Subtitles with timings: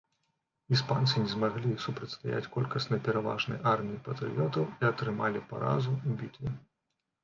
[0.77, 6.61] Іспанцы не змаглі супрацьстаяць колькасна пераважнай арміі патрыётаў і атрымалі паразу ў бітве.